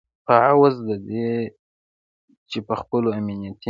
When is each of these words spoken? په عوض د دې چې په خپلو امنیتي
په 0.25 0.33
عوض 0.47 0.75
د 0.89 0.91
دې 1.09 1.29
چې 2.49 2.59
په 2.67 2.73
خپلو 2.81 3.09
امنیتي 3.19 3.59